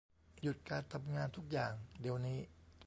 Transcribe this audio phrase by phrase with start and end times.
[0.41, 2.39] หยุดการทำงานทุกอย่าง เดี๋ยวนี้